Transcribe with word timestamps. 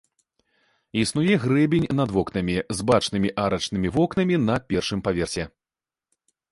Існуе 1.03 1.35
грэбень 1.43 1.85
над 1.99 2.09
вокнамі, 2.17 2.57
з 2.79 2.89
бачнымі 2.91 3.29
арачнымі 3.45 3.89
вокнамі 3.97 4.35
на 4.49 4.55
першым 4.71 4.99
паверсе. 5.11 5.43